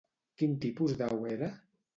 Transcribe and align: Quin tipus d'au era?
Quin 0.41 0.55
tipus 0.63 0.97
d'au 1.03 1.21
era? 1.37 1.55